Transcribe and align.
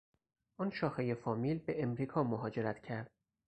آن 0.57 0.69
شاخهی 0.71 1.15
فامیل 1.15 1.59
به 1.59 1.83
امریکا 1.83 2.23
مهاجرت 2.23 2.79
کرد. 2.79 3.11